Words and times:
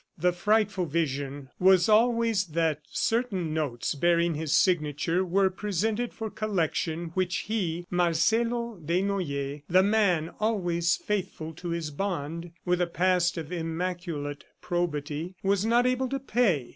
The 0.17 0.33
frightful 0.33 0.87
vision 0.87 1.49
was 1.59 1.87
always 1.87 2.45
that 2.45 2.79
certain 2.87 3.53
notes 3.53 3.93
bearing 3.93 4.33
his 4.33 4.51
signature 4.51 5.23
were 5.23 5.51
presented 5.51 6.11
for 6.11 6.31
collection 6.31 7.09
which 7.13 7.37
he, 7.51 7.85
Marcelo 7.91 8.79
Desnoyers, 8.83 9.61
the 9.69 9.83
man 9.83 10.31
always 10.39 10.95
faithful 10.95 11.53
to 11.53 11.69
his 11.69 11.91
bond, 11.91 12.49
with 12.65 12.81
a 12.81 12.87
past 12.87 13.37
of 13.37 13.51
immaculate 13.51 14.43
probity, 14.59 15.35
was 15.43 15.65
not 15.67 15.85
able 15.85 16.09
to 16.09 16.19
pay. 16.19 16.69